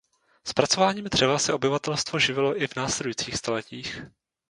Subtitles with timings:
[0.47, 4.01] Zpracováním dřeva se obyvatelstvo živilo i v následujících staletích.